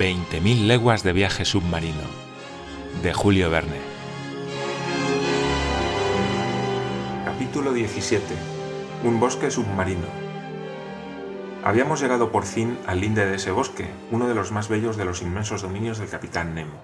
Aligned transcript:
20.000 0.00 0.66
leguas 0.66 1.02
de 1.02 1.12
viaje 1.12 1.44
submarino 1.44 2.00
de 3.02 3.12
Julio 3.12 3.50
Verne. 3.50 3.76
Capítulo 7.26 7.74
17. 7.74 8.24
Un 9.04 9.20
bosque 9.20 9.50
submarino. 9.50 10.06
Habíamos 11.62 12.00
llegado 12.00 12.32
por 12.32 12.46
fin 12.46 12.78
al 12.86 13.02
linde 13.02 13.26
de 13.26 13.36
ese 13.36 13.50
bosque, 13.50 13.90
uno 14.10 14.26
de 14.26 14.34
los 14.34 14.52
más 14.52 14.70
bellos 14.70 14.96
de 14.96 15.04
los 15.04 15.20
inmensos 15.20 15.60
dominios 15.60 15.98
del 15.98 16.08
capitán 16.08 16.54
Nemo. 16.54 16.80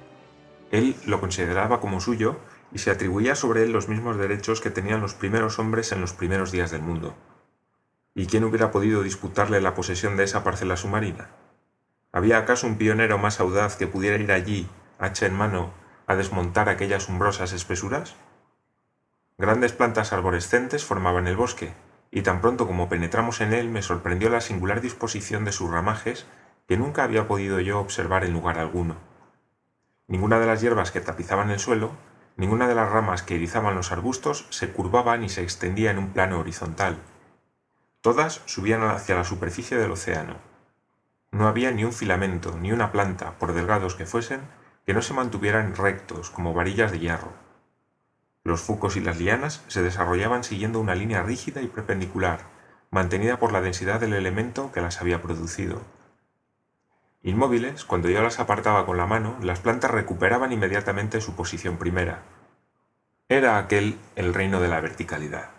Él 0.71 0.95
lo 1.07 1.19
consideraba 1.19 1.81
como 1.81 2.03
suyo 2.03 2.37
y 2.71 2.81
se 2.81 2.91
atribuía 2.91 3.35
sobre 3.35 3.63
él 3.63 3.73
los 3.73 3.89
mismos 3.89 4.19
derechos 4.19 4.61
que 4.61 4.69
tenían 4.69 5.01
los 5.01 5.15
primeros 5.15 5.59
hombres 5.59 5.91
en 5.91 6.03
los 6.03 6.13
primeros 6.13 6.53
días 6.53 6.71
del 6.71 6.83
mundo. 6.83 7.15
¿Y 8.15 8.27
quién 8.27 8.45
hubiera 8.45 8.71
podido 8.71 9.03
disputarle 9.03 9.63
la 9.63 9.75
posesión 9.75 10.19
de 10.19 10.25
esa 10.25 10.45
parcela 10.45 10.77
submarina? 10.77 11.31
¿Había 12.17 12.39
acaso 12.39 12.67
un 12.67 12.79
pionero 12.79 13.19
más 13.19 13.41
audaz 13.41 13.77
que 13.77 13.87
pudiera 13.87 14.17
ir 14.17 14.33
allí, 14.33 14.71
hacha 14.99 15.27
en 15.27 15.35
mano, 15.35 15.75
a 16.07 16.17
desmontar 16.17 16.71
aquellas 16.71 17.11
umbrosas 17.11 17.53
espesuras? 17.53 18.17
Grandes 19.37 19.75
plantas 19.75 20.15
arborescentes 20.15 20.83
formaban 20.83 21.27
el 21.27 21.37
bosque, 21.37 21.75
y 22.11 22.23
tan 22.23 22.41
pronto 22.41 22.67
como 22.67 22.89
penetramos 22.89 23.43
en 23.43 23.53
él 23.53 23.69
me 23.69 23.83
sorprendió 23.83 24.31
la 24.31 24.41
singular 24.41 24.81
disposición 24.81 25.45
de 25.45 25.53
sus 25.53 25.71
ramajes 25.71 26.25
que 26.67 26.79
nunca 26.79 27.05
había 27.05 27.29
podido 27.29 27.61
yo 27.61 27.81
observar 27.81 28.25
en 28.25 28.33
lugar 28.33 28.59
alguno. 28.59 28.97
Ninguna 30.09 30.41
de 30.41 30.47
las 30.47 30.63
hierbas 30.63 30.93
que 30.93 31.03
tapizaban 31.03 31.51
el 31.51 31.59
suelo, 31.59 31.91
ninguna 32.39 32.67
de 32.67 32.77
las 32.77 32.91
ramas 32.91 33.23
que 33.23 33.35
erizaban 33.35 33.75
los 33.75 33.93
arbustos 33.93 34.47
se 34.49 34.73
curvaba 34.73 35.19
ni 35.19 35.29
se 35.29 35.43
extendía 35.43 35.91
en 35.91 35.99
un 35.99 36.15
plano 36.15 36.41
horizontal. 36.41 36.97
Todas 38.01 38.41
subían 38.47 38.83
hacia 38.85 39.17
la 39.17 39.25
superficie 39.25 39.77
del 39.77 39.91
océano, 39.91 40.39
no 41.37 41.49
había 41.49 41.71
ni 41.71 41.85
un 41.85 41.93
filamento, 41.93 42.57
ni 42.59 42.73
una 42.73 42.93
planta, 42.93 43.33
por 43.39 43.53
delgados 43.53 43.95
que 43.95 44.07
fuesen, 44.07 44.41
que 44.87 44.95
no 44.95 45.03
se 45.03 45.15
mantuvieran 45.15 45.77
rectos 45.77 46.31
como 46.31 46.55
varillas 46.55 46.91
de 46.91 46.99
hierro. 46.99 47.33
Los 48.43 48.63
fucos 48.63 48.97
y 48.97 49.01
las 49.01 49.19
lianas 49.19 49.63
se 49.67 49.83
desarrollaban 49.83 50.45
siguiendo 50.45 50.81
una 50.81 50.95
línea 50.95 51.23
rígida 51.23 51.61
y 51.61 51.67
perpendicular, 51.67 52.41
mantenida 52.91 53.39
por 53.39 53.53
la 53.53 53.61
densidad 53.61 54.01
del 54.01 54.15
elemento 54.15 54.73
que 54.73 54.81
las 54.81 55.01
había 55.01 55.21
producido. 55.21 55.83
Inmóviles, 57.23 57.85
cuando 57.85 58.09
yo 58.09 58.23
las 58.23 58.39
apartaba 58.39 58.87
con 58.87 58.97
la 58.97 59.07
mano, 59.07 59.37
las 59.43 59.59
plantas 59.59 59.91
recuperaban 59.91 60.53
inmediatamente 60.53 61.21
su 61.21 61.35
posición 61.35 61.77
primera. 61.77 62.23
Era 63.29 63.59
aquel 63.59 63.99
el 64.15 64.33
reino 64.33 64.61
de 64.61 64.69
la 64.69 64.81
verticalidad. 64.81 65.51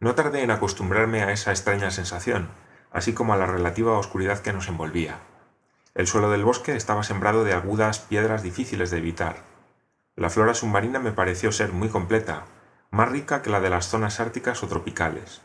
No 0.00 0.14
tardé 0.14 0.42
en 0.42 0.50
acostumbrarme 0.50 1.22
a 1.22 1.30
esa 1.30 1.50
extraña 1.50 1.90
sensación, 1.90 2.48
así 2.96 3.12
como 3.12 3.34
a 3.34 3.36
la 3.36 3.44
relativa 3.44 3.98
oscuridad 3.98 4.38
que 4.38 4.54
nos 4.54 4.68
envolvía. 4.68 5.18
El 5.94 6.06
suelo 6.06 6.30
del 6.30 6.46
bosque 6.46 6.74
estaba 6.74 7.02
sembrado 7.02 7.44
de 7.44 7.52
agudas 7.52 7.98
piedras 7.98 8.42
difíciles 8.42 8.90
de 8.90 8.96
evitar. 8.96 9.36
La 10.14 10.30
flora 10.30 10.54
submarina 10.54 10.98
me 10.98 11.12
pareció 11.12 11.52
ser 11.52 11.72
muy 11.72 11.90
completa, 11.90 12.44
más 12.90 13.10
rica 13.10 13.42
que 13.42 13.50
la 13.50 13.60
de 13.60 13.68
las 13.68 13.88
zonas 13.88 14.18
árticas 14.18 14.62
o 14.62 14.68
tropicales. 14.68 15.42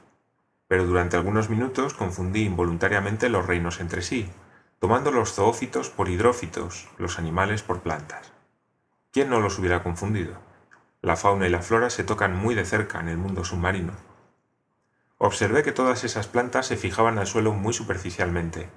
Pero 0.69 0.85
durante 0.85 1.17
algunos 1.17 1.49
minutos 1.49 1.93
confundí 1.93 2.45
involuntariamente 2.45 3.27
los 3.27 3.45
reinos 3.45 3.81
entre 3.81 4.01
sí, 4.01 4.31
tomando 4.79 5.11
los 5.11 5.33
zoófitos 5.33 5.89
por 5.89 6.07
hidrófitos, 6.07 6.87
los 6.97 7.19
animales 7.19 7.63
por 7.63 7.81
plantas. 7.81 8.31
¿Quién 9.11 9.29
no 9.29 9.41
los 9.41 9.59
hubiera 9.59 9.83
confundido? 9.83 10.35
La 11.01 11.17
fauna 11.17 11.47
y 11.47 11.49
la 11.49 11.61
flora 11.61 11.89
se 11.89 12.05
tocan 12.05 12.33
muy 12.33 12.55
de 12.55 12.63
cerca 12.63 13.01
en 13.01 13.09
el 13.09 13.17
mundo 13.17 13.43
submarino. 13.43 14.10
Observé 15.23 15.61
que 15.61 15.71
todas 15.71 16.03
esas 16.03 16.25
plantas 16.25 16.65
se 16.65 16.77
fijaban 16.77 17.19
al 17.19 17.27
suelo 17.27 17.53
muy 17.53 17.73
superficialmente, 17.73 18.71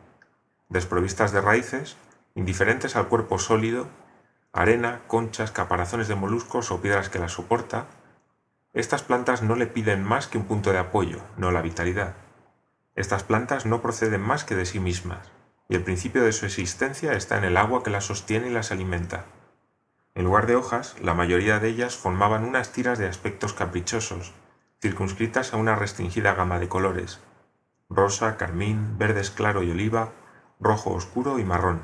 desprovistas 0.69 1.33
de 1.33 1.41
raíces, 1.41 1.97
indiferentes 2.35 2.97
al 2.97 3.09
cuerpo 3.09 3.39
sólido, 3.39 3.89
arena, 4.53 5.01
conchas, 5.07 5.53
caparazones 5.53 6.07
de 6.07 6.17
moluscos 6.17 6.71
o 6.71 6.83
piedras 6.83 7.09
que 7.09 7.19
las 7.19 7.33
soporta, 7.33 7.87
estas 8.75 9.03
plantas 9.03 9.41
no 9.41 9.57
le 9.57 9.67
piden 9.67 10.05
más 10.05 10.27
que 10.27 10.37
un 10.37 10.45
punto 10.45 10.71
de 10.71 10.81
apoyo, 10.81 11.23
no 11.39 11.51
la 11.51 11.63
vitalidad. 11.63 12.15
Estas 12.95 13.23
plantas 13.23 13.65
no 13.65 13.81
proceden 13.81 14.21
más 14.21 14.45
que 14.45 14.55
de 14.55 14.67
sí 14.67 14.81
mismas, 14.81 15.33
y 15.71 15.77
el 15.77 15.83
principio 15.83 16.25
de 16.25 16.33
su 16.33 16.45
existencia 16.45 17.15
está 17.15 17.39
en 17.39 17.45
el 17.45 17.57
agua 17.57 17.83
que 17.83 17.89
las 17.89 18.05
sostiene 18.05 18.49
y 18.49 18.53
las 18.53 18.71
alimenta. 18.71 19.25
En 20.15 20.25
lugar 20.25 20.47
de 20.47 20.57
hojas, 20.57 20.95
la 21.01 21.15
mayoría 21.15 21.59
de 21.59 21.69
ellas 21.69 21.97
formaban 21.97 22.45
unas 22.45 22.71
tiras 22.71 22.99
de 22.99 23.09
aspectos 23.09 23.55
caprichosos, 23.55 24.35
circunscritas 24.85 25.55
a 25.55 25.57
una 25.57 25.77
restringida 25.77 26.35
gama 26.35 26.59
de 26.59 26.69
colores, 26.69 27.19
rosa, 27.89 28.37
carmín, 28.37 28.99
verdes 28.99 29.31
claro 29.31 29.63
y 29.63 29.71
oliva, 29.71 30.13
rojo 30.61 30.93
oscuro 30.93 31.39
y 31.39 31.45
marrón. 31.45 31.81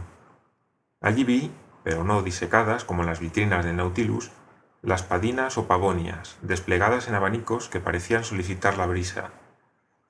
Allí 1.00 1.24
vi, 1.24 1.50
pero 1.82 2.04
no 2.04 2.20
disecadas 2.20 2.84
como 2.84 3.00
en 3.00 3.08
las 3.08 3.18
vitrinas 3.18 3.64
del 3.64 3.76
Nautilus, 3.76 4.32
las 4.82 5.02
padinas 5.02 5.56
o 5.56 5.66
pavonias, 5.66 6.36
desplegadas 6.42 7.08
en 7.08 7.14
abanicos 7.14 7.70
que 7.70 7.80
parecían 7.80 8.22
solicitar 8.22 8.76
la 8.76 8.84
brisa, 8.84 9.30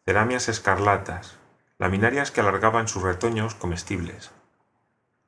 ceramias 0.04 0.48
escarlatas, 0.48 1.38
laminarias 1.78 2.32
que 2.32 2.40
alargaban 2.40 2.88
sus 2.88 3.04
retoños 3.04 3.54
comestibles, 3.54 4.32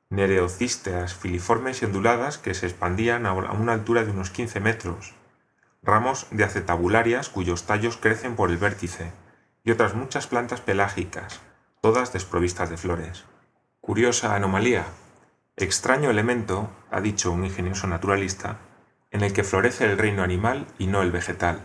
nereocísteas 0.09 1.13
filiformes 1.13 1.81
y 1.81 1.85
onduladas 1.85 2.37
que 2.37 2.55
se 2.55 2.65
expandían 2.65 3.25
a 3.25 3.31
una 3.31 3.71
altura 3.71 4.03
de 4.03 4.11
unos 4.11 4.31
15 4.31 4.59
metros, 4.59 5.15
ramos 5.83 6.27
de 6.31 6.43
acetabularias 6.43 7.29
cuyos 7.29 7.63
tallos 7.63 7.97
crecen 7.97 8.35
por 8.35 8.49
el 8.49 8.57
vértice, 8.57 9.11
y 9.63 9.71
otras 9.71 9.93
muchas 9.93 10.27
plantas 10.27 10.61
pelágicas, 10.61 11.41
todas 11.81 12.13
desprovistas 12.13 12.69
de 12.69 12.77
flores. 12.77 13.25
Curiosa 13.81 14.35
anomalía, 14.35 14.85
extraño 15.57 16.09
elemento, 16.09 16.69
ha 16.89 17.01
dicho 17.01 17.31
un 17.31 17.45
ingenioso 17.45 17.87
naturalista, 17.87 18.57
en 19.11 19.21
el 19.21 19.33
que 19.33 19.43
florece 19.43 19.85
el 19.85 19.97
reino 19.97 20.23
animal 20.23 20.67
y 20.77 20.87
no 20.87 21.01
el 21.01 21.11
vegetal. 21.11 21.61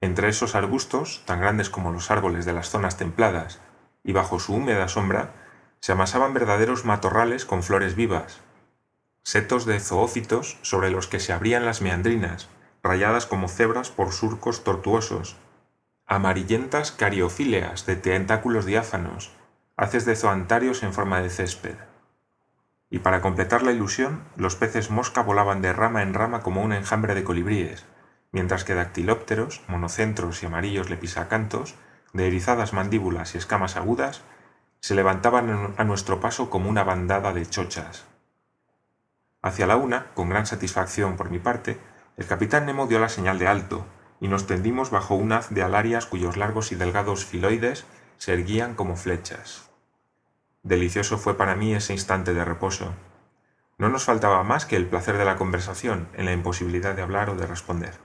Entre 0.00 0.28
esos 0.28 0.54
arbustos, 0.54 1.22
tan 1.26 1.40
grandes 1.40 1.70
como 1.70 1.90
los 1.90 2.10
árboles 2.10 2.44
de 2.44 2.52
las 2.52 2.70
zonas 2.70 2.96
templadas, 2.96 3.60
y 4.04 4.12
bajo 4.12 4.38
su 4.38 4.54
húmeda 4.54 4.88
sombra, 4.88 5.32
se 5.80 5.92
amasaban 5.92 6.32
verdaderos 6.32 6.84
matorrales 6.84 7.44
con 7.44 7.62
flores 7.62 7.94
vivas, 7.94 8.40
setos 9.22 9.64
de 9.64 9.80
zoófitos 9.80 10.58
sobre 10.62 10.90
los 10.90 11.08
que 11.08 11.20
se 11.20 11.32
abrían 11.32 11.64
las 11.64 11.80
meandrinas, 11.80 12.48
rayadas 12.84 13.24
como 13.24 13.48
cebras 13.48 13.90
por 13.90 14.12
surcos 14.12 14.62
tortuosos, 14.62 15.36
amarillentas 16.06 16.92
cariofíleas 16.92 17.86
de 17.86 17.96
tentáculos 17.96 18.66
diáfanos, 18.66 19.32
haces 19.76 20.04
de 20.04 20.14
zoantarios 20.14 20.82
en 20.82 20.92
forma 20.92 21.22
de 21.22 21.30
césped. 21.30 21.76
Y 22.90 22.98
para 22.98 23.22
completar 23.22 23.62
la 23.62 23.72
ilusión, 23.72 24.22
los 24.36 24.54
peces 24.54 24.90
mosca 24.90 25.22
volaban 25.22 25.62
de 25.62 25.72
rama 25.72 26.02
en 26.02 26.12
rama 26.12 26.42
como 26.42 26.62
un 26.62 26.74
enjambre 26.74 27.14
de 27.14 27.24
colibríes, 27.24 27.86
mientras 28.32 28.64
que 28.64 28.74
dactilópteros, 28.74 29.62
monocentros 29.66 30.42
y 30.42 30.46
amarillos 30.46 30.90
lepisacantos, 30.90 31.74
de 32.12 32.26
erizadas 32.26 32.74
mandíbulas 32.74 33.34
y 33.34 33.38
escamas 33.38 33.76
agudas, 33.76 34.20
se 34.80 34.94
levantaban 34.94 35.74
a 35.78 35.84
nuestro 35.84 36.20
paso 36.20 36.50
como 36.50 36.68
una 36.68 36.84
bandada 36.84 37.32
de 37.32 37.46
chochas. 37.46 38.04
Hacia 39.40 39.66
la 39.66 39.76
una, 39.76 40.12
con 40.12 40.28
gran 40.28 40.46
satisfacción 40.46 41.16
por 41.16 41.30
mi 41.30 41.38
parte, 41.38 41.78
el 42.16 42.26
capitán 42.26 42.66
Nemo 42.66 42.86
dio 42.86 43.00
la 43.00 43.08
señal 43.08 43.38
de 43.38 43.48
alto, 43.48 43.84
y 44.20 44.28
nos 44.28 44.46
tendimos 44.46 44.90
bajo 44.90 45.14
un 45.14 45.32
haz 45.32 45.50
de 45.50 45.62
alarias 45.62 46.06
cuyos 46.06 46.36
largos 46.36 46.70
y 46.72 46.76
delgados 46.76 47.24
filoides 47.24 47.84
se 48.18 48.32
erguían 48.32 48.74
como 48.74 48.96
flechas. 48.96 49.70
Delicioso 50.62 51.18
fue 51.18 51.36
para 51.36 51.56
mí 51.56 51.74
ese 51.74 51.92
instante 51.92 52.32
de 52.32 52.44
reposo. 52.44 52.94
No 53.76 53.88
nos 53.88 54.04
faltaba 54.04 54.42
más 54.44 54.64
que 54.64 54.76
el 54.76 54.86
placer 54.86 55.18
de 55.18 55.24
la 55.24 55.36
conversación 55.36 56.08
en 56.14 56.24
la 56.24 56.32
imposibilidad 56.32 56.94
de 56.94 57.02
hablar 57.02 57.28
o 57.28 57.34
de 57.34 57.46
responder. 57.46 57.98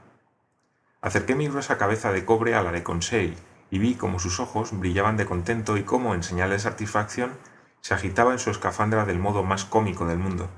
Acerqué 1.02 1.36
mi 1.36 1.48
gruesa 1.48 1.78
cabeza 1.78 2.12
de 2.12 2.26
cobre 2.26 2.56
a 2.56 2.64
la 2.64 2.72
de 2.72 2.84
Conseil 2.84 3.38
y 3.70 3.78
vi 3.78 3.96
cómo 3.96 4.20
sus 4.20 4.40
ojos 4.40 4.78
brillaban 4.78 5.16
de 5.16 5.26
contento 5.26 5.78
y 5.78 5.84
cómo, 5.84 6.16
en 6.16 6.24
señal 6.24 6.50
de 6.50 6.60
satisfacción, 6.60 7.38
se 7.82 7.94
agitaba 7.94 8.34
en 8.34 8.40
su 8.40 8.50
escafandra 8.50 9.06
del 9.06 9.20
modo 9.20 9.44
más 9.44 9.64
cómico 9.64 10.06
del 10.06 10.18
mundo. 10.18 10.50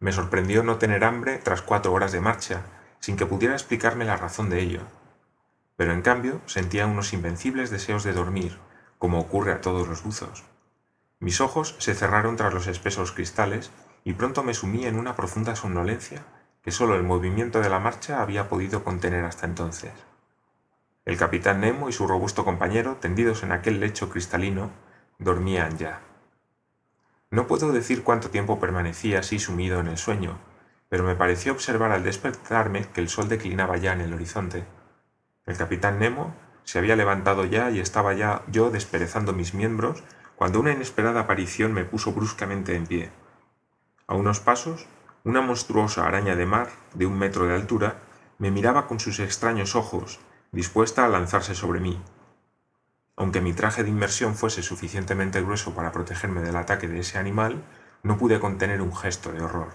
Me 0.00 0.12
sorprendió 0.12 0.62
no 0.62 0.78
tener 0.78 1.04
hambre 1.04 1.36
tras 1.38 1.60
cuatro 1.60 1.92
horas 1.92 2.10
de 2.10 2.22
marcha, 2.22 2.62
sin 3.00 3.16
que 3.16 3.26
pudiera 3.26 3.54
explicarme 3.54 4.06
la 4.06 4.16
razón 4.16 4.48
de 4.48 4.60
ello. 4.60 4.80
Pero 5.76 5.92
en 5.92 6.00
cambio 6.00 6.40
sentía 6.46 6.86
unos 6.86 7.12
invencibles 7.12 7.70
deseos 7.70 8.02
de 8.02 8.14
dormir, 8.14 8.58
como 8.98 9.20
ocurre 9.20 9.52
a 9.52 9.60
todos 9.60 9.86
los 9.86 10.02
buzos. 10.02 10.44
Mis 11.18 11.42
ojos 11.42 11.76
se 11.78 11.94
cerraron 11.94 12.36
tras 12.36 12.54
los 12.54 12.66
espesos 12.66 13.12
cristales 13.12 13.70
y 14.02 14.14
pronto 14.14 14.42
me 14.42 14.54
sumí 14.54 14.86
en 14.86 14.98
una 14.98 15.16
profunda 15.16 15.54
somnolencia 15.54 16.24
que 16.62 16.70
sólo 16.70 16.94
el 16.94 17.02
movimiento 17.02 17.60
de 17.60 17.68
la 17.68 17.78
marcha 17.78 18.22
había 18.22 18.48
podido 18.48 18.84
contener 18.84 19.24
hasta 19.24 19.46
entonces. 19.46 19.92
El 21.04 21.16
capitán 21.16 21.60
Nemo 21.60 21.88
y 21.88 21.92
su 21.92 22.06
robusto 22.06 22.44
compañero, 22.44 22.96
tendidos 22.96 23.42
en 23.42 23.52
aquel 23.52 23.80
lecho 23.80 24.08
cristalino, 24.08 24.70
dormían 25.18 25.76
ya. 25.76 26.00
No 27.32 27.46
puedo 27.46 27.70
decir 27.70 28.02
cuánto 28.02 28.30
tiempo 28.30 28.58
permanecí 28.58 29.14
así 29.14 29.38
sumido 29.38 29.78
en 29.78 29.86
el 29.86 29.98
sueño, 29.98 30.38
pero 30.88 31.04
me 31.04 31.14
pareció 31.14 31.52
observar 31.52 31.92
al 31.92 32.02
despertarme 32.02 32.88
que 32.88 33.00
el 33.00 33.08
sol 33.08 33.28
declinaba 33.28 33.76
ya 33.76 33.92
en 33.92 34.00
el 34.00 34.12
horizonte. 34.12 34.64
El 35.46 35.56
capitán 35.56 36.00
Nemo 36.00 36.34
se 36.64 36.80
había 36.80 36.96
levantado 36.96 37.44
ya 37.44 37.70
y 37.70 37.78
estaba 37.78 38.14
ya 38.14 38.42
yo 38.48 38.70
desperezando 38.70 39.32
mis 39.32 39.54
miembros 39.54 40.02
cuando 40.34 40.58
una 40.58 40.72
inesperada 40.72 41.20
aparición 41.20 41.72
me 41.72 41.84
puso 41.84 42.12
bruscamente 42.12 42.74
en 42.74 42.88
pie. 42.88 43.10
A 44.08 44.14
unos 44.14 44.40
pasos, 44.40 44.86
una 45.22 45.40
monstruosa 45.40 46.08
araña 46.08 46.34
de 46.34 46.46
mar, 46.46 46.68
de 46.94 47.06
un 47.06 47.16
metro 47.16 47.46
de 47.46 47.54
altura, 47.54 48.00
me 48.38 48.50
miraba 48.50 48.88
con 48.88 48.98
sus 48.98 49.20
extraños 49.20 49.76
ojos, 49.76 50.18
dispuesta 50.50 51.04
a 51.04 51.08
lanzarse 51.08 51.54
sobre 51.54 51.78
mí. 51.78 52.02
Aunque 53.20 53.42
mi 53.42 53.52
traje 53.52 53.84
de 53.84 53.90
inmersión 53.90 54.34
fuese 54.34 54.62
suficientemente 54.62 55.42
grueso 55.42 55.74
para 55.74 55.92
protegerme 55.92 56.40
del 56.40 56.56
ataque 56.56 56.88
de 56.88 57.00
ese 57.00 57.18
animal, 57.18 57.62
no 58.02 58.16
pude 58.16 58.40
contener 58.40 58.80
un 58.80 58.96
gesto 58.96 59.30
de 59.30 59.42
horror. 59.42 59.74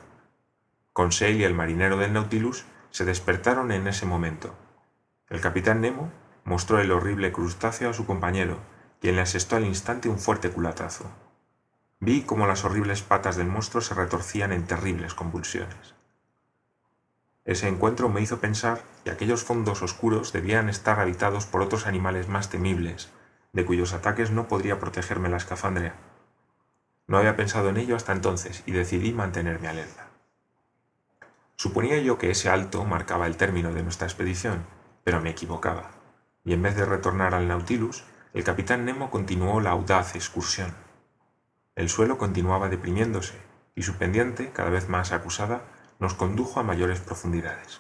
Conseil 0.94 1.40
y 1.40 1.44
el 1.44 1.54
marinero 1.54 1.96
del 1.98 2.12
Nautilus 2.12 2.66
se 2.90 3.06
despertaron 3.06 3.72
en 3.72 3.88
ese 3.88 4.08
momento. 4.08 4.56
El 5.30 5.42
capitán 5.42 5.82
Nemo 5.82 6.12
mostró 6.44 6.80
el 6.80 6.92
horrible 6.92 7.32
crustáceo 7.32 7.92
a 7.92 7.94
su 7.94 8.08
compañero, 8.08 8.58
quien 9.00 9.16
le 9.16 9.22
asestó 9.22 9.58
al 9.58 9.66
instante 9.66 10.10
un 10.10 10.18
fuerte 10.18 10.50
culatazo. 10.50 11.06
Vi 12.00 12.24
cómo 12.24 12.48
las 12.48 12.66
horribles 12.66 13.04
patas 13.04 13.36
del 13.36 13.46
monstruo 13.46 13.82
se 13.82 13.94
retorcían 13.94 14.54
en 14.54 14.66
terribles 14.66 15.14
convulsiones. 15.14 15.94
Ese 17.46 17.68
encuentro 17.68 18.10
me 18.10 18.22
hizo 18.22 18.40
pensar 18.40 18.82
que 19.04 19.12
aquellos 19.12 19.44
fondos 19.44 19.84
oscuros 19.84 20.34
debían 20.34 20.68
estar 20.68 21.00
habitados 21.00 21.46
por 21.46 21.62
otros 21.62 21.86
animales 21.86 22.28
más 22.28 22.50
temibles, 22.50 23.12
de 23.56 23.66
cuyos 23.66 23.94
ataques 23.94 24.32
no 24.32 24.50
podría 24.50 24.80
protegerme 24.80 25.30
la 25.30 25.38
escafandria. 25.38 25.96
No 27.08 27.18
había 27.18 27.38
pensado 27.38 27.70
en 27.70 27.78
ello 27.78 27.96
hasta 27.96 28.12
entonces 28.12 28.64
y 28.66 28.74
decidí 28.74 29.14
mantenerme 29.14 29.70
alerta. 29.70 30.10
Suponía 31.56 31.98
yo 32.00 32.18
que 32.18 32.32
ese 32.32 32.50
alto 32.50 32.84
marcaba 32.84 33.28
el 33.28 33.38
término 33.38 33.72
de 33.72 33.82
nuestra 33.82 34.08
expedición, 34.08 34.66
pero 35.06 35.22
me 35.22 35.30
equivocaba, 35.30 35.92
y 36.44 36.52
en 36.52 36.62
vez 36.62 36.76
de 36.76 36.84
retornar 36.84 37.34
al 37.34 37.48
Nautilus, 37.48 38.04
el 38.34 38.44
capitán 38.44 38.84
Nemo 38.84 39.10
continuó 39.10 39.62
la 39.62 39.70
audaz 39.70 40.16
excursión. 40.16 40.74
El 41.76 41.88
suelo 41.88 42.18
continuaba 42.18 42.68
deprimiéndose, 42.68 43.40
y 43.74 43.84
su 43.84 43.96
pendiente, 43.96 44.52
cada 44.52 44.70
vez 44.70 44.90
más 44.90 45.14
acusada, 45.14 45.62
nos 46.00 46.14
condujo 46.14 46.60
a 46.60 46.64
mayores 46.64 47.00
profundidades. 47.00 47.80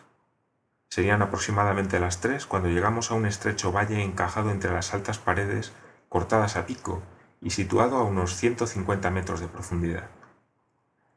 Serían 0.96 1.22
aproximadamente 1.22 2.00
las 2.00 2.22
tres 2.22 2.46
cuando 2.46 2.70
llegamos 2.70 3.12
a 3.12 3.16
un 3.16 3.26
estrecho 3.26 3.74
valle 3.74 4.02
encajado 4.02 4.50
entre 4.50 4.72
las 4.72 4.94
altas 4.94 5.18
paredes 5.18 5.74
cortadas 6.08 6.56
a 6.56 6.66
pico 6.66 7.04
y 7.42 7.50
situado 7.50 7.98
a 7.98 8.04
unos 8.04 8.38
150 8.38 9.12
metros 9.12 9.42
de 9.42 9.50
profundidad. 9.50 10.08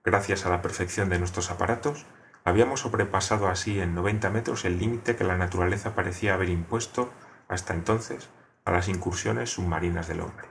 Gracias 0.02 0.44
a 0.44 0.50
la 0.50 0.62
perfección 0.62 1.10
de 1.10 1.20
nuestros 1.20 1.52
aparatos, 1.52 2.06
habíamos 2.44 2.80
sobrepasado 2.80 3.46
así 3.46 3.78
en 3.78 3.94
90 3.94 4.30
metros 4.30 4.64
el 4.64 4.80
límite 4.80 5.14
que 5.14 5.22
la 5.22 5.36
naturaleza 5.36 5.94
parecía 5.94 6.34
haber 6.34 6.48
impuesto 6.48 7.12
hasta 7.46 7.72
entonces 7.72 8.30
a 8.64 8.72
las 8.72 8.88
incursiones 8.88 9.50
submarinas 9.50 10.08
del 10.08 10.22
hombre. 10.22 10.48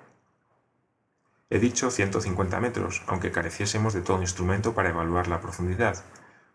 He 1.50 1.60
dicho 1.60 1.92
150 1.92 2.62
metros, 2.62 3.04
aunque 3.08 3.34
careciésemos 3.34 3.94
de 3.94 4.04
todo 4.04 4.22
instrumento 4.22 4.74
para 4.74 4.88
evaluar 4.88 5.28
la 5.28 5.42
profundidad, 5.42 6.02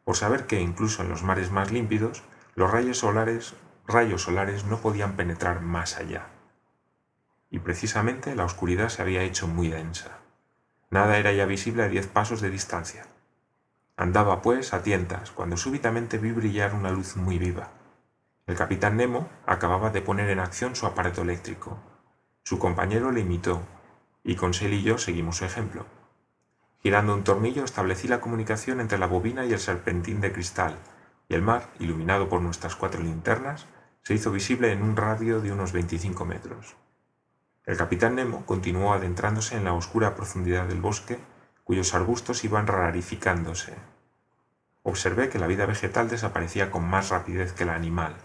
por 0.05 0.17
saber 0.17 0.47
que 0.47 0.59
incluso 0.59 1.03
en 1.03 1.11
los 1.11 1.23
mares 1.23 1.51
más 1.51 1.71
límpidos, 1.71 2.23
los 2.54 2.70
rayos 2.70 2.99
solares, 2.99 3.54
rayos 3.87 4.22
solares 4.22 4.64
no 4.64 4.78
podían 4.78 5.16
penetrar 5.16 5.60
más 5.60 5.96
allá. 5.96 6.26
Y 7.50 7.58
precisamente 7.60 8.34
la 8.34 8.44
oscuridad 8.44 8.88
se 8.88 9.02
había 9.02 9.22
hecho 9.22 9.49
muy 9.49 9.69
densa. 9.69 10.19
Nada 10.90 11.16
era 11.16 11.32
ya 11.32 11.46
visible 11.46 11.82
a 11.82 11.88
diez 11.88 12.06
pasos 12.06 12.40
de 12.40 12.50
distancia. 12.50 13.06
Andaba, 13.96 14.43
pues, 14.43 14.75
a 14.75 14.82
tientas, 14.82 15.31
cuando 15.31 15.56
súbitamente 15.56 16.19
vi 16.19 16.32
brillar 16.32 16.75
una 16.75 16.90
luz 16.90 17.16
muy 17.16 17.38
viva. 17.38 17.70
El 18.46 18.56
capitán 18.56 18.96
Nemo 18.96 19.28
acababa 19.46 19.90
de 19.90 20.02
poner 20.02 20.28
en 20.28 20.40
acción 20.40 20.76
su 20.76 20.87
aparato 20.87 21.22
eléctrico. 21.22 21.78
Su 22.43 22.58
compañero 22.58 23.12
le 23.12 23.20
imitó, 23.20 23.62
y 24.25 24.37
Conseil 24.37 24.75
y 24.75 24.82
yo 24.82 24.99
seguimos 24.99 25.38
su 25.38 25.44
ejemplo. 25.44 25.87
Girando 26.82 27.14
un 27.14 27.25
tornillo 27.25 27.64
establecí 27.64 28.08
la 28.08 28.20
comunicación 28.20 28.81
entre 28.81 28.99
la 28.99 29.06
bobina 29.06 29.46
y 29.46 29.52
el 29.52 29.60
serpentín 29.60 30.20
de 30.20 30.32
cristal, 30.32 30.76
y 31.29 31.35
el 31.35 31.43
mar, 31.43 31.71
iluminado 31.79 32.29
por 32.29 32.41
nuestras 32.41 32.77
cuatro 32.77 33.03
linternas, 33.03 33.67
se 34.03 34.15
hizo 34.15 34.33
visible 34.33 34.73
en 34.73 34.83
un 34.83 34.97
radio 34.97 35.41
de 35.41 35.53
unos 35.53 35.73
25 35.73 36.25
metros. 36.25 36.77
El 37.65 37.77
capitán 37.77 38.17
Nemo 38.17 38.45
continuó 38.45 38.93
adentrándose 38.93 39.57
en 39.57 39.65
la 39.65 39.73
oscura 39.73 40.15
profundidad 40.15 40.67
del 40.67 40.81
bosque, 40.81 41.19
cuyos 41.65 41.95
arbustos 41.95 42.43
iban 42.45 42.67
rarificándose. 42.67 43.77
Observé 44.83 45.29
que 45.29 45.39
la 45.39 45.47
vida 45.47 45.67
vegetal 45.67 46.09
desaparecía 46.09 46.71
con 46.71 46.85
más 46.89 47.11
rapidez 47.11 47.53
que 47.53 47.65
la 47.65 47.75
animal. 47.77 48.17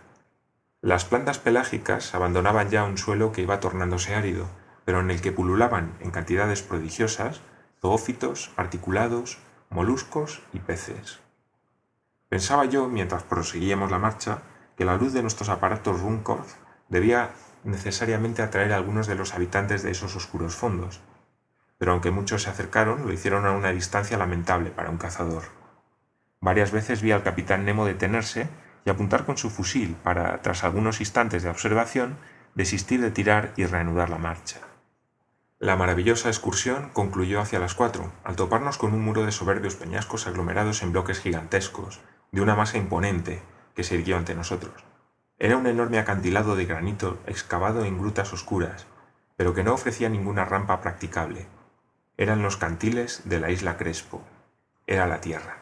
Las 0.82 1.06
plantas 1.06 1.38
pelágicas 1.38 2.16
abandonaban 2.16 2.70
ya 2.70 2.84
un 2.84 2.98
suelo 2.98 3.32
que 3.32 3.44
iba 3.44 3.60
tornándose 3.60 4.16
árido, 4.16 4.48
pero 4.86 5.02
en 5.02 5.12
el 5.12 5.22
que 5.22 5.32
pululaban 5.32 5.96
en 6.00 6.12
cantidades 6.12 6.64
prodigiosas 6.64 7.42
zoófitos, 7.80 8.52
articulados, 8.56 9.38
moluscos 9.70 10.42
y 10.54 10.60
peces. 10.60 11.20
Pensaba 12.29 12.65
yo, 12.65 12.88
mientras 12.88 13.24
proseguíamos 13.24 13.89
la 13.89 14.00
marcha, 14.00 14.39
que 14.75 14.85
la 14.85 14.97
luz 14.97 15.13
de 15.13 15.21
nuestros 15.21 15.50
aparatos 15.50 16.01
Runcorf 16.01 16.56
debía 16.89 17.31
necesariamente 17.63 18.41
atraer 18.41 18.74
a 18.74 18.75
algunos 18.75 19.07
de 19.07 19.15
los 19.15 19.33
habitantes 19.33 19.81
de 19.81 19.91
esos 19.91 20.15
oscuros 20.15 20.56
fondos, 20.56 21.01
pero 21.77 21.91
aunque 21.94 22.12
muchos 22.12 22.44
se 22.44 22.50
acercaron, 22.50 23.06
lo 23.06 23.13
hicieron 23.13 23.45
a 23.45 23.51
una 23.51 23.71
distancia 23.71 24.18
lamentable 24.18 24.71
para 24.71 24.89
un 24.89 24.97
cazador. 24.97 25.44
Varias 26.41 26.71
veces 26.71 27.01
vi 27.01 27.12
al 27.12 27.24
capitán 27.24 27.65
Nemo 27.65 27.85
detenerse 27.85 28.50
y 28.85 28.89
apuntar 28.89 29.25
con 29.25 29.38
su 29.38 29.50
fusil 29.50 29.95
para, 30.03 30.41
tras 30.41 30.63
algunos 30.63 31.00
instantes 31.00 31.44
de 31.44 31.50
observación, 31.50 32.18
desistir 32.56 33.01
de 33.01 33.12
tirar 33.12 33.53
y 33.56 33.65
reanudar 33.65 34.09
la 34.09 34.18
marcha. 34.18 34.59
La 35.59 35.75
maravillosa 35.75 36.29
excursión 36.29 36.89
concluyó 36.94 37.41
hacia 37.41 37.59
las 37.59 37.74
cuatro, 37.74 38.12
al 38.24 38.35
toparnos 38.35 38.77
con 38.77 38.94
un 38.94 39.03
muro 39.03 39.25
de 39.25 39.31
soberbios 39.31 39.75
peñascos 39.75 40.27
aglomerados 40.27 40.83
en 40.83 40.91
bloques 40.91 41.19
gigantescos, 41.19 42.00
de 42.31 42.41
una 42.41 42.56
masa 42.56 42.77
imponente, 42.77 43.41
que 43.75 43.83
se 43.83 43.95
irguió 43.95 44.18
ante 44.18 44.35
nosotros. 44.35 44.83
Era 45.39 45.57
un 45.57 45.68
enorme 45.68 46.00
acantilado 46.00 46.56
de 46.56 46.65
granito 46.65 47.19
excavado 47.25 47.85
en 47.85 47.97
grutas 47.97 48.33
oscuras, 48.33 48.88
pero 49.35 49.53
que 49.53 49.63
no 49.63 49.74
ofrecía 49.74 50.09
ninguna 50.09 50.45
rampa 50.45 50.81
practicable. 50.81 51.47
Eran 52.18 52.41
los 52.41 52.57
cantiles 52.57 53.21
de 53.25 53.39
la 53.39 53.51
isla 53.51 53.77
Crespo. 53.77 54.24
Era 54.88 55.06
la 55.06 55.21
tierra. 55.21 55.57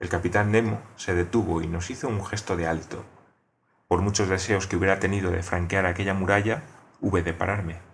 El 0.00 0.08
capitán 0.08 0.52
Nemo 0.52 0.80
se 0.96 1.14
detuvo 1.14 1.60
y 1.60 1.66
nos 1.66 1.90
hizo 1.90 2.08
un 2.08 2.24
gesto 2.24 2.56
de 2.56 2.66
alto. 2.66 3.04
Por 3.88 4.00
muchos 4.00 4.28
deseos 4.28 4.66
que 4.66 4.76
hubiera 4.76 5.00
tenido 5.00 5.30
de 5.30 5.42
franquear 5.42 5.86
aquella 5.86 6.14
muralla, 6.14 6.62
hube 7.00 7.22
de 7.22 7.34
pararme 7.34 7.88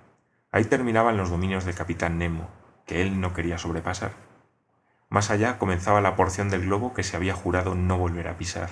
Ahí 0.55 0.67
terminaban 0.67 1.17
los 1.17 1.31
dominios 1.31 1.65
del 1.65 1.75
capitán 1.75 2.17
Nemo, 2.17 2.49
que 2.87 3.03
él 3.03 3.21
no 3.21 3.35
quería 3.35 3.59
sobrepasar. 3.59 4.13
Más 5.09 5.31
allá 5.31 5.59
comenzaba 5.59 6.01
la 6.01 6.17
porción 6.17 6.51
del 6.51 6.63
globo 6.63 6.95
que 6.95 7.03
se 7.03 7.17
había 7.17 7.35
jurado 7.35 7.75
no 7.75 7.99
volver 7.99 8.29
a 8.29 8.37
pisar. 8.37 8.71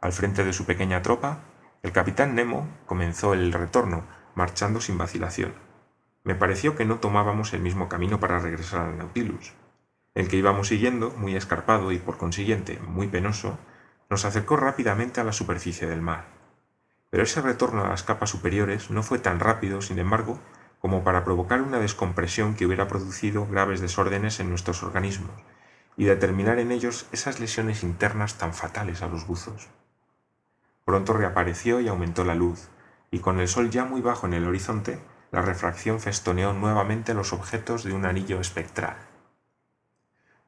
Al 0.00 0.12
frente 0.12 0.44
de 0.44 0.52
su 0.52 0.66
pequeña 0.66 1.02
tropa, 1.02 1.40
el 1.82 1.92
capitán 1.92 2.34
Nemo 2.34 2.68
comenzó 2.86 3.32
el 3.32 3.52
retorno, 3.52 4.04
marchando 4.34 4.80
sin 4.80 4.98
vacilación. 4.98 5.54
Me 6.24 6.34
pareció 6.34 6.76
que 6.76 6.84
no 6.84 6.96
tomábamos 6.96 7.52
el 7.52 7.60
mismo 7.60 7.88
camino 7.88 8.18
para 8.20 8.38
regresar 8.38 8.80
al 8.80 8.98
Nautilus. 8.98 9.52
El 10.14 10.28
que 10.28 10.36
íbamos 10.36 10.68
siguiendo, 10.68 11.10
muy 11.10 11.36
escarpado 11.36 11.92
y 11.92 11.98
por 11.98 12.18
consiguiente 12.18 12.78
muy 12.88 13.06
penoso, 13.06 13.58
nos 14.10 14.24
acercó 14.24 14.56
rápidamente 14.56 15.20
a 15.20 15.24
la 15.24 15.32
superficie 15.32 15.86
del 15.86 16.02
mar. 16.02 16.26
Pero 17.10 17.22
ese 17.22 17.40
retorno 17.40 17.84
a 17.84 17.88
las 17.88 18.02
capas 18.02 18.30
superiores 18.30 18.90
no 18.90 19.02
fue 19.02 19.18
tan 19.18 19.40
rápido, 19.40 19.82
sin 19.82 19.98
embargo, 19.98 20.40
como 20.80 21.04
para 21.04 21.24
provocar 21.24 21.62
una 21.62 21.78
descompresión 21.78 22.54
que 22.54 22.66
hubiera 22.66 22.88
producido 22.88 23.46
graves 23.46 23.80
desórdenes 23.80 24.40
en 24.40 24.50
nuestros 24.50 24.82
organismos 24.82 25.34
y 25.96 26.04
determinar 26.04 26.58
en 26.58 26.72
ellos 26.72 27.06
esas 27.12 27.40
lesiones 27.40 27.82
internas 27.82 28.38
tan 28.38 28.52
fatales 28.52 29.02
a 29.02 29.08
los 29.08 29.26
buzos. 29.26 29.68
Pronto 30.84 31.14
reapareció 31.14 31.80
y 31.80 31.88
aumentó 31.88 32.24
la 32.24 32.34
luz, 32.34 32.68
y 33.10 33.20
con 33.20 33.40
el 33.40 33.48
sol 33.48 33.70
ya 33.70 33.84
muy 33.84 34.02
bajo 34.02 34.26
en 34.26 34.34
el 34.34 34.46
horizonte, 34.46 35.00
la 35.32 35.42
refracción 35.42 36.00
festoneó 36.00 36.52
nuevamente 36.52 37.14
los 37.14 37.32
objetos 37.32 37.82
de 37.82 37.92
un 37.92 38.04
anillo 38.04 38.40
espectral. 38.40 38.96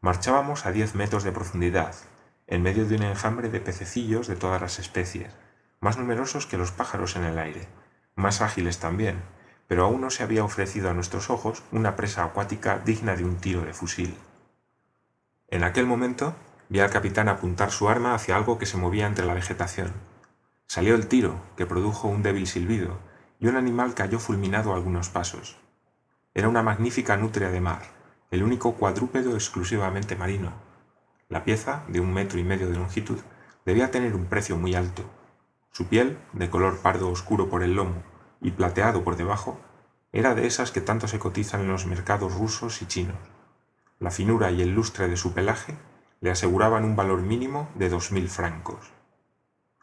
Marchábamos 0.00 0.66
a 0.66 0.73
diez 0.73 0.94
metros 0.94 1.25
de 1.25 1.32
profundidad, 1.32 1.94
en 2.47 2.62
medio 2.62 2.87
de 2.87 2.97
un 2.97 3.02
enjambre 3.02 3.49
de 3.49 3.61
pececillos 3.61 4.28
de 4.28 4.37
todas 4.37 4.61
las 4.61 4.78
especies, 4.78 5.35
más 5.80 5.99
numerosos 5.99 6.47
que 6.47 6.56
los 6.56 6.70
pájaros 6.70 7.16
en 7.16 7.25
el 7.25 7.38
aire, 7.38 7.66
más 8.14 8.40
ágiles 8.40 8.78
también, 8.78 9.23
pero 9.69 9.85
aún 9.85 10.01
no 10.01 10.11
se 10.11 10.23
había 10.23 10.43
ofrecido 10.43 10.91
a 10.91 10.95
nuestros 10.95 11.31
ojos 11.31 11.63
una 11.71 11.95
presa 11.95 12.25
acuática 12.25 12.79
digna 12.79 13.15
de 13.15 13.25
un 13.25 13.37
tiro 13.37 13.61
de 13.61 13.75
fusil. 13.75 14.17
En 15.49 15.63
aquel 15.63 15.87
momento 15.87 16.35
vi 16.71 16.81
al 16.81 16.91
capitán 16.91 17.29
apuntar 17.29 17.71
su 17.71 17.89
arma 17.89 18.15
hacia 18.15 18.35
algo 18.35 18.59
que 18.59 18.67
se 18.67 18.79
movía 18.79 19.07
entre 19.07 19.27
la 19.27 19.35
vegetación. 19.35 19.93
Salió 20.67 20.95
el 20.95 21.07
tiro, 21.07 21.41
que 21.57 21.67
produjo 21.67 22.09
un 22.09 22.23
débil 22.23 22.47
silbido, 22.47 22.99
y 23.39 23.47
un 23.47 23.57
animal 23.57 23.95
cayó 23.95 24.19
fulminado 24.19 24.73
a 24.73 24.77
algunos 24.77 25.11
pasos. 25.11 25.59
Era 26.35 26.49
una 26.49 26.63
magnífica 26.63 27.17
nutria 27.17 27.51
de 27.51 27.61
mar, 27.61 27.83
el 28.31 28.43
único 28.43 28.75
cuadrúpedo 28.75 29.35
exclusivamente 29.35 30.17
marino. 30.17 30.53
La 31.29 31.45
pieza, 31.45 31.85
de 31.89 32.01
un 32.01 32.13
metro 32.13 32.39
y 32.39 32.45
medio 32.45 32.69
de 32.69 32.77
longitud, 32.77 33.19
debía 33.65 33.91
tener 33.91 34.15
un 34.15 34.27
precio 34.27 34.57
muy 34.57 34.75
alto, 34.75 35.05
su 35.73 35.87
piel, 35.89 36.19
de 36.33 36.49
color 36.49 36.81
pardo 36.81 37.11
oscuro 37.11 37.49
por 37.49 37.63
el 37.63 37.75
lomo 37.75 38.03
y 38.40 38.52
plateado 38.52 39.04
por 39.04 39.16
debajo, 39.16 39.59
era 40.12 40.35
de 40.35 40.47
esas 40.47 40.71
que 40.71 40.80
tanto 40.80 41.09
se 41.09 41.18
cotizan 41.18 41.62
en 41.62 41.68
los 41.68 41.87
mercados 41.87 42.35
rusos 42.35 42.80
y 42.83 42.87
chinos. 42.87 43.18
La 43.99 44.11
finura 44.11 44.50
y 44.50 44.62
el 44.62 44.75
lustre 44.75 45.09
de 45.09 45.16
su 45.16 45.35
pelaje 45.35 45.76
le 46.21 46.30
aseguraban 46.30 46.85
un 46.85 46.97
valor 46.97 47.23
mínimo 47.23 47.68
de 47.75 47.88
dos 47.88 48.12
mil 48.12 48.28
francos. 48.28 48.92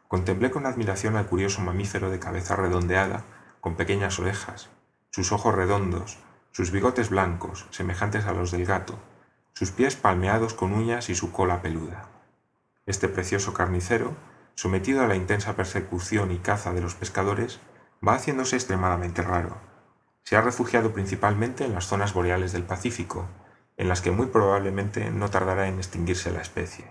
Contemplé 0.07 0.51
con 0.51 0.65
admiración 0.65 1.15
al 1.15 1.27
curioso 1.27 1.62
mamífero 1.62 2.09
de 2.09 2.19
cabeza 2.19 2.55
redondeada, 2.55 3.25
con 3.62 3.75
pequeñas 3.75 4.19
orejas, 4.19 4.69
sus 5.09 5.31
ojos 5.31 5.55
redondos, 5.55 6.17
sus 6.51 6.71
bigotes 6.71 7.09
blancos, 7.09 7.67
semejantes 7.71 8.25
a 8.25 8.33
los 8.33 8.51
del 8.51 8.65
gato, 8.65 9.00
sus 9.53 9.71
pies 9.71 9.95
palmeados 9.95 10.53
con 10.53 10.74
uñas 10.74 11.09
y 11.09 11.15
su 11.15 11.31
cola 11.31 11.62
peluda. 11.62 12.09
Este 12.85 13.07
precioso 13.07 13.53
carnicero, 13.53 14.13
sometido 14.53 15.01
a 15.01 15.07
la 15.07 15.15
intensa 15.15 15.55
persecución 15.55 16.31
y 16.31 16.38
caza 16.38 16.74
de 16.74 16.81
los 16.81 16.95
pescadores, 16.95 17.59
va 18.05 18.15
haciéndose 18.15 18.55
extremadamente 18.55 19.21
raro. 19.21 19.57
Se 20.24 20.35
ha 20.35 20.41
refugiado 20.41 20.93
principalmente 20.93 21.65
en 21.65 21.74
las 21.74 21.88
zonas 21.88 22.13
boreales 22.13 22.51
del 22.51 22.63
Pacífico, 22.63 23.27
en 23.77 23.88
las 23.88 24.01
que 24.01 24.12
muy 24.12 24.27
probablemente 24.27 25.12
no 25.12 25.29
tardará 25.29 25.67
en 25.67 25.77
extinguirse 25.77 26.31
la 26.31 26.41
especie. 26.41 26.85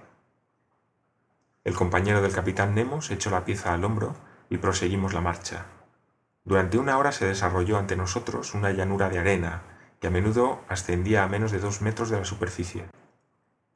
El 1.65 1.75
compañero 1.75 2.21
del 2.21 2.33
capitán 2.33 2.75
Nemo 2.75 3.01
echó 3.09 3.31
la 3.31 3.45
pieza 3.45 3.73
al 3.73 3.85
hombro 3.85 4.15
y 4.51 4.59
proseguimos 4.59 5.15
la 5.15 5.21
marcha. 5.21 5.67
Durante 6.45 6.77
una 6.79 6.99
hora 6.99 7.11
se 7.11 7.27
desarrolló 7.27 7.79
ante 7.79 7.97
nosotros 7.97 8.55
una 8.55 8.71
llanura 8.71 9.09
de 9.09 9.19
arena 9.19 9.63
que 9.99 10.09
a 10.09 10.11
menudo 10.11 10.61
ascendía 10.69 11.25
a 11.25 11.29
menos 11.29 11.53
de 11.53 11.59
dos 11.59 11.81
metros 11.81 12.11
de 12.11 12.19
la 12.19 12.27
superficie. 12.27 12.85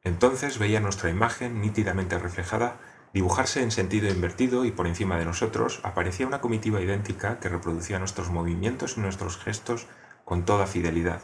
Entonces 0.05 0.59
veía 0.59 0.81
nuestra 0.81 1.09
imagen 1.09 1.63
nítidamente 1.63 2.19
reflejada 2.19 2.77
dibujarse 3.13 3.63
en 3.63 3.71
sentido 3.71 4.09
invertido 4.09 4.65
y 4.65 4.71
por 4.71 4.87
encima 4.87 5.19
de 5.19 5.25
nosotros 5.25 5.81
aparecía 5.83 6.27
una 6.27 6.41
comitiva 6.41 6.81
idéntica 6.81 7.41
que 7.41 7.49
reproducía 7.49 7.99
nuestros 7.99 8.31
movimientos 8.31 8.97
y 8.97 9.01
nuestros 9.01 9.39
gestos 9.39 9.87
con 10.25 10.45
toda 10.45 10.67
fidelidad, 10.67 11.23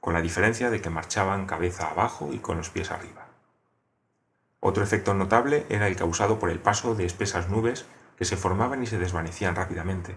con 0.00 0.14
la 0.14 0.22
diferencia 0.22 0.70
de 0.70 0.80
que 0.80 0.90
marchaban 0.90 1.46
cabeza 1.46 1.88
abajo 1.88 2.30
y 2.32 2.38
con 2.38 2.56
los 2.56 2.70
pies 2.70 2.90
arriba. 2.90 3.28
Otro 4.60 4.82
efecto 4.82 5.14
notable 5.14 5.66
era 5.68 5.86
el 5.86 5.96
causado 5.96 6.38
por 6.38 6.50
el 6.50 6.58
paso 6.58 6.94
de 6.94 7.06
espesas 7.06 7.48
nubes 7.48 7.86
que 8.16 8.24
se 8.24 8.36
formaban 8.36 8.82
y 8.82 8.86
se 8.86 8.98
desvanecían 8.98 9.56
rápidamente, 9.56 10.16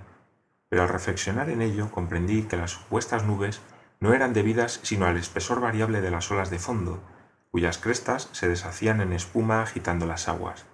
pero 0.67 0.82
al 0.82 0.89
reflexionar 0.89 1.50
en 1.50 1.62
ello 1.62 1.91
comprendí 1.91 2.43
que 2.43 2.58
las 2.58 2.72
supuestas 2.72 3.24
nubes 3.24 3.62
no 4.00 4.13
eran 4.13 4.34
debidas 4.34 4.79
sino 4.84 5.05
al 5.05 5.17
espesor 5.17 5.62
variable 5.62 6.01
de 6.01 6.12
las 6.12 6.29
olas 6.32 6.50
de 6.50 6.60
fondo, 6.60 7.00
cuyas 7.51 7.77
crestas 7.77 8.29
se 8.32 8.50
deshacían 8.50 9.00
en 9.00 9.13
espuma 9.13 9.62
agitando 9.62 10.05
las 10.05 10.27
aguas. 10.27 10.65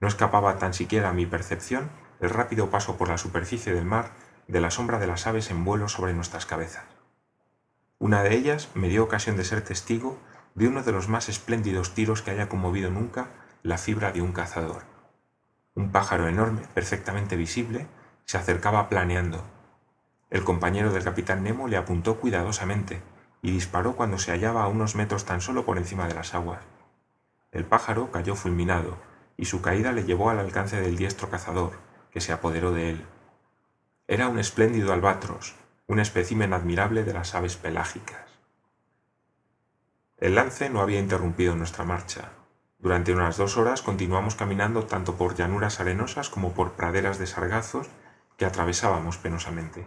No 0.00 0.08
escapaba 0.08 0.58
tan 0.58 0.74
siquiera 0.74 1.10
a 1.10 1.12
mi 1.12 1.26
percepción 1.26 1.90
el 2.20 2.30
rápido 2.30 2.70
paso 2.70 2.96
por 2.96 3.08
la 3.08 3.18
superficie 3.18 3.72
del 3.72 3.84
mar 3.84 4.12
de 4.48 4.60
la 4.60 4.70
sombra 4.70 4.98
de 4.98 5.06
las 5.06 5.26
aves 5.26 5.50
en 5.50 5.64
vuelo 5.64 5.88
sobre 5.88 6.12
nuestras 6.12 6.46
cabezas. 6.46 6.84
Una 7.98 8.22
de 8.22 8.34
ellas 8.34 8.68
me 8.74 8.88
dio 8.88 9.04
ocasión 9.04 9.36
de 9.36 9.44
ser 9.44 9.62
testigo 9.62 10.18
de 10.54 10.68
uno 10.68 10.82
de 10.82 10.92
los 10.92 11.08
más 11.08 11.28
espléndidos 11.28 11.94
tiros 11.94 12.22
que 12.22 12.30
haya 12.30 12.48
conmovido 12.48 12.90
nunca 12.90 13.28
la 13.62 13.78
fibra 13.78 14.12
de 14.12 14.20
un 14.20 14.32
cazador. 14.32 14.82
Un 15.74 15.90
pájaro 15.90 16.28
enorme, 16.28 16.62
perfectamente 16.74 17.36
visible, 17.36 17.86
se 18.24 18.38
acercaba 18.38 18.88
planeando. 18.88 19.44
El 20.30 20.44
compañero 20.44 20.92
del 20.92 21.04
capitán 21.04 21.42
Nemo 21.42 21.68
le 21.68 21.76
apuntó 21.76 22.20
cuidadosamente 22.20 23.02
y 23.42 23.50
disparó 23.50 23.96
cuando 23.96 24.18
se 24.18 24.32
hallaba 24.32 24.62
a 24.62 24.68
unos 24.68 24.94
metros 24.94 25.24
tan 25.24 25.40
solo 25.40 25.64
por 25.64 25.78
encima 25.78 26.06
de 26.08 26.14
las 26.14 26.34
aguas. 26.34 26.60
El 27.52 27.64
pájaro 27.64 28.10
cayó 28.10 28.34
fulminado 28.34 28.96
y 29.36 29.46
su 29.46 29.62
caída 29.62 29.92
le 29.92 30.04
llevó 30.04 30.30
al 30.30 30.38
alcance 30.38 30.80
del 30.80 30.96
diestro 30.96 31.30
cazador, 31.30 31.72
que 32.10 32.20
se 32.20 32.32
apoderó 32.32 32.72
de 32.72 32.90
él. 32.90 33.04
Era 34.06 34.28
un 34.28 34.38
espléndido 34.38 34.92
albatros, 34.92 35.54
un 35.86 36.00
espécimen 36.00 36.52
admirable 36.52 37.04
de 37.04 37.12
las 37.12 37.34
aves 37.34 37.56
pelágicas. 37.56 38.24
El 40.18 40.36
lance 40.36 40.70
no 40.70 40.80
había 40.80 41.00
interrumpido 41.00 41.56
nuestra 41.56 41.84
marcha. 41.84 42.30
Durante 42.78 43.12
unas 43.12 43.36
dos 43.36 43.56
horas 43.56 43.82
continuamos 43.82 44.34
caminando 44.34 44.84
tanto 44.84 45.16
por 45.16 45.34
llanuras 45.34 45.80
arenosas 45.80 46.30
como 46.30 46.52
por 46.52 46.72
praderas 46.72 47.18
de 47.18 47.26
sargazos 47.26 47.88
que 48.36 48.44
atravesábamos 48.44 49.16
penosamente. 49.18 49.86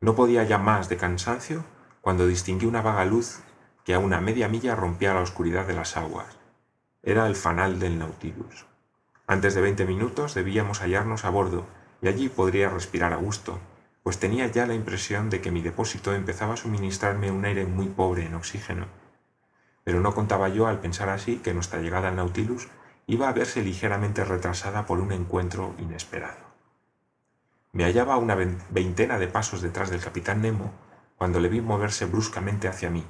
No 0.00 0.14
podía 0.14 0.44
ya 0.44 0.58
más 0.58 0.88
de 0.88 0.96
cansancio 0.96 1.64
cuando 2.00 2.26
distinguí 2.26 2.66
una 2.66 2.82
vaga 2.82 3.04
luz 3.04 3.42
que 3.84 3.94
a 3.94 3.98
una 3.98 4.20
media 4.20 4.48
milla 4.48 4.74
rompía 4.74 5.14
la 5.14 5.20
oscuridad 5.20 5.66
de 5.66 5.74
las 5.74 5.96
aguas. 5.96 6.39
Era 7.02 7.26
el 7.26 7.34
fanal 7.34 7.78
del 7.78 7.98
Nautilus. 7.98 8.66
Antes 9.26 9.54
de 9.54 9.62
veinte 9.62 9.86
minutos 9.86 10.34
debíamos 10.34 10.80
hallarnos 10.80 11.24
a 11.24 11.30
bordo 11.30 11.64
y 12.02 12.08
allí 12.08 12.28
podría 12.28 12.68
respirar 12.68 13.14
a 13.14 13.16
gusto, 13.16 13.58
pues 14.02 14.18
tenía 14.18 14.46
ya 14.48 14.66
la 14.66 14.74
impresión 14.74 15.30
de 15.30 15.40
que 15.40 15.50
mi 15.50 15.62
depósito 15.62 16.12
empezaba 16.12 16.54
a 16.54 16.58
suministrarme 16.58 17.30
un 17.30 17.46
aire 17.46 17.64
muy 17.64 17.86
pobre 17.86 18.26
en 18.26 18.34
oxígeno. 18.34 18.86
Pero 19.82 20.00
no 20.00 20.14
contaba 20.14 20.50
yo 20.50 20.66
al 20.66 20.80
pensar 20.80 21.08
así 21.08 21.38
que 21.38 21.54
nuestra 21.54 21.80
llegada 21.80 22.08
al 22.08 22.16
Nautilus 22.16 22.68
iba 23.06 23.30
a 23.30 23.32
verse 23.32 23.62
ligeramente 23.62 24.22
retrasada 24.22 24.84
por 24.84 25.00
un 25.00 25.12
encuentro 25.12 25.74
inesperado. 25.78 26.50
Me 27.72 27.84
hallaba 27.84 28.18
una 28.18 28.34
veintena 28.34 29.18
de 29.18 29.28
pasos 29.28 29.62
detrás 29.62 29.88
del 29.88 30.02
capitán 30.02 30.42
Nemo 30.42 30.70
cuando 31.16 31.40
le 31.40 31.48
vi 31.48 31.62
moverse 31.62 32.04
bruscamente 32.04 32.68
hacia 32.68 32.90
mí. 32.90 33.06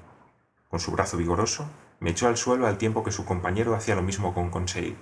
Con 0.68 0.78
su 0.78 0.92
brazo 0.92 1.16
vigoroso, 1.16 1.68
me 2.00 2.11
echó 2.11 2.28
al 2.28 2.37
suelo 2.37 2.66
al 2.66 2.78
tiempo 2.78 3.04
que 3.04 3.12
su 3.12 3.25
compañero 3.25 3.75
hacía 3.75 3.95
lo 3.95 4.02
mismo 4.02 4.35
con 4.35 4.50
Conseil. 4.50 4.97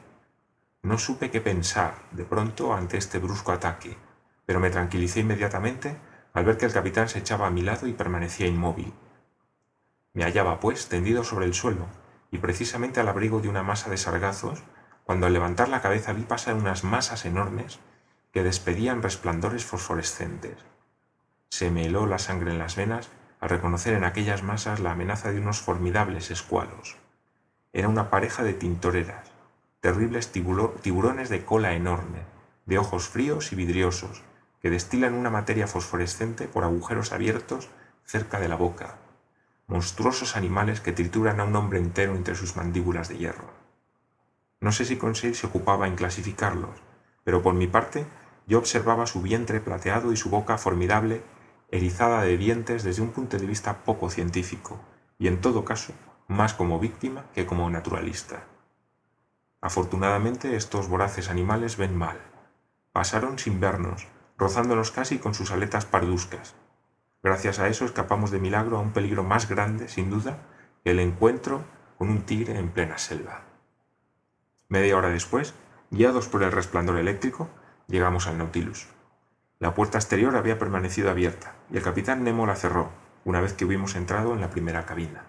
No 0.82 0.98
supe 0.98 1.30
qué 1.30 1.40
pensar, 1.40 1.94
de 2.10 2.24
pronto, 2.24 2.74
ante 2.74 2.98
este 2.98 3.18
brusco 3.18 3.52
ataque, 3.52 3.96
pero 4.44 4.60
me 4.60 4.70
tranquilicé 4.70 5.20
inmediatamente 5.20 5.96
al 6.34 6.44
ver 6.44 6.58
que 6.58 6.66
el 6.66 6.72
capitán 6.72 7.08
se 7.08 7.20
echaba 7.20 7.46
a 7.46 7.50
mi 7.50 7.62
lado 7.62 7.86
y 7.86 7.92
permanecía 7.92 8.46
inmóvil. 8.46 8.92
Me 10.12 10.24
hallaba, 10.24 10.60
pues, 10.60 10.88
tendido 10.88 11.24
sobre 11.24 11.46
el 11.46 11.54
suelo, 11.54 11.86
y 12.30 12.38
precisamente 12.38 13.00
al 13.00 13.08
abrigo 13.08 13.40
de 13.40 13.48
una 13.48 13.62
masa 13.62 13.90
de 13.90 13.96
sargazos, 13.96 14.62
cuando 15.04 15.26
al 15.26 15.32
levantar 15.32 15.68
la 15.68 15.80
cabeza 15.80 16.12
vi 16.12 16.22
pasar 16.22 16.54
unas 16.54 16.84
masas 16.84 17.24
enormes 17.24 17.78
que 18.32 18.42
despedían 18.42 19.02
resplandores 19.02 19.64
fosforescentes. 19.64 20.56
Se 21.50 21.70
me 21.70 21.86
heló 21.86 22.06
la 22.06 22.18
sangre 22.18 22.50
en 22.50 22.58
las 22.58 22.76
venas 22.76 23.08
al 23.40 23.48
reconocer 23.48 23.94
en 23.94 24.04
aquellas 24.04 24.42
masas 24.42 24.80
la 24.80 24.92
amenaza 24.92 25.32
de 25.32 25.40
unos 25.40 25.60
formidables 25.60 26.30
escualos. 26.30 26.96
Era 27.72 27.88
una 27.88 28.10
pareja 28.10 28.42
de 28.42 28.54
tintoreras, 28.54 29.30
terribles 29.80 30.32
tiburones 30.32 31.28
de 31.28 31.44
cola 31.44 31.74
enorme, 31.74 32.20
de 32.66 32.78
ojos 32.78 33.08
fríos 33.08 33.52
y 33.52 33.56
vidriosos, 33.56 34.22
que 34.60 34.70
destilan 34.70 35.14
una 35.14 35.30
materia 35.30 35.66
fosforescente 35.66 36.48
por 36.48 36.64
agujeros 36.64 37.12
abiertos 37.12 37.68
cerca 38.04 38.40
de 38.40 38.48
la 38.48 38.56
boca, 38.56 38.96
monstruosos 39.68 40.36
animales 40.36 40.80
que 40.80 40.92
trituran 40.92 41.40
a 41.40 41.44
un 41.44 41.54
hombre 41.54 41.78
entero 41.78 42.16
entre 42.16 42.34
sus 42.34 42.56
mandíbulas 42.56 43.08
de 43.08 43.18
hierro. 43.18 43.50
No 44.60 44.72
sé 44.72 44.84
si 44.84 44.96
Conseil 44.96 45.34
se 45.34 45.46
ocupaba 45.46 45.86
en 45.86 45.94
clasificarlos, 45.94 46.82
pero 47.22 47.42
por 47.42 47.54
mi 47.54 47.66
parte 47.66 48.06
yo 48.46 48.58
observaba 48.58 49.06
su 49.06 49.22
vientre 49.22 49.60
plateado 49.60 50.12
y 50.12 50.16
su 50.16 50.30
boca 50.30 50.58
formidable, 50.58 51.22
erizada 51.70 52.22
de 52.22 52.36
dientes 52.36 52.82
desde 52.82 53.02
un 53.02 53.10
punto 53.10 53.36
de 53.38 53.46
vista 53.46 53.84
poco 53.84 54.10
científico, 54.10 54.80
y 55.18 55.28
en 55.28 55.40
todo 55.40 55.64
caso, 55.64 55.92
más 56.28 56.54
como 56.54 56.78
víctima 56.78 57.26
que 57.34 57.46
como 57.46 57.68
naturalista. 57.70 58.44
Afortunadamente 59.60 60.56
estos 60.56 60.88
voraces 60.88 61.28
animales 61.28 61.76
ven 61.76 61.96
mal. 61.96 62.18
Pasaron 62.92 63.38
sin 63.38 63.60
vernos, 63.60 64.06
rozándonos 64.36 64.90
casi 64.92 65.18
con 65.18 65.34
sus 65.34 65.50
aletas 65.50 65.84
parduscas. 65.84 66.54
Gracias 67.22 67.58
a 67.58 67.68
eso 67.68 67.84
escapamos 67.84 68.30
de 68.30 68.38
milagro 68.38 68.78
a 68.78 68.80
un 68.80 68.92
peligro 68.92 69.24
más 69.24 69.48
grande, 69.48 69.88
sin 69.88 70.10
duda, 70.10 70.38
que 70.84 70.92
el 70.92 71.00
encuentro 71.00 71.64
con 71.98 72.08
un 72.08 72.22
tigre 72.22 72.58
en 72.58 72.70
plena 72.70 72.98
selva. 72.98 73.42
Media 74.68 74.96
hora 74.96 75.08
después, 75.08 75.54
guiados 75.90 76.28
por 76.28 76.42
el 76.42 76.52
resplandor 76.52 76.98
eléctrico, 76.98 77.48
llegamos 77.88 78.26
al 78.28 78.38
Nautilus. 78.38 78.86
La 79.60 79.74
puerta 79.74 79.98
exterior 79.98 80.36
había 80.36 80.56
permanecido 80.56 81.10
abierta 81.10 81.56
y 81.70 81.78
el 81.78 81.82
capitán 81.82 82.22
Nemo 82.22 82.46
la 82.46 82.54
cerró 82.54 82.90
una 83.24 83.40
vez 83.40 83.54
que 83.54 83.64
hubimos 83.64 83.96
entrado 83.96 84.32
en 84.32 84.40
la 84.40 84.50
primera 84.50 84.86
cabina. 84.86 85.24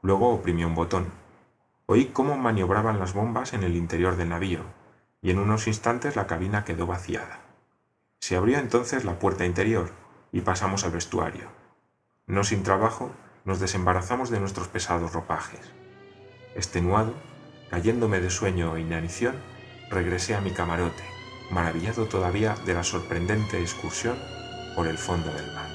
Luego 0.00 0.30
oprimió 0.30 0.66
un 0.66 0.74
botón. 0.74 1.06
Oí 1.84 2.06
cómo 2.06 2.38
maniobraban 2.38 2.98
las 2.98 3.12
bombas 3.12 3.52
en 3.52 3.64
el 3.64 3.76
interior 3.76 4.16
del 4.16 4.30
navío 4.30 4.60
y 5.20 5.30
en 5.30 5.38
unos 5.38 5.66
instantes 5.66 6.16
la 6.16 6.26
cabina 6.26 6.64
quedó 6.64 6.86
vaciada. 6.86 7.40
Se 8.20 8.36
abrió 8.36 8.58
entonces 8.58 9.04
la 9.04 9.18
puerta 9.18 9.44
interior 9.44 9.90
y 10.32 10.40
pasamos 10.40 10.84
al 10.84 10.92
vestuario. 10.92 11.48
No 12.26 12.44
sin 12.44 12.62
trabajo, 12.62 13.10
nos 13.44 13.60
desembarazamos 13.60 14.30
de 14.30 14.40
nuestros 14.40 14.68
pesados 14.68 15.12
ropajes. 15.12 15.60
Extenuado, 16.54 17.12
cayéndome 17.70 18.20
de 18.20 18.30
sueño 18.30 18.76
e 18.76 18.80
inanición, 18.80 19.36
regresé 19.90 20.34
a 20.34 20.40
mi 20.40 20.52
camarote 20.52 21.17
maravillado 21.50 22.06
todavía 22.06 22.54
de 22.64 22.74
la 22.74 22.82
sorprendente 22.82 23.60
excursión 23.60 24.16
por 24.74 24.86
el 24.86 24.98
fondo 24.98 25.30
del 25.32 25.52
mar. 25.52 25.67